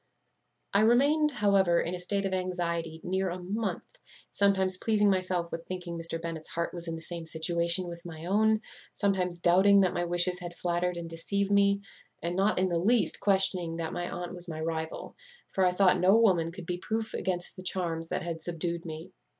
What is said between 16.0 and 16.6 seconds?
woman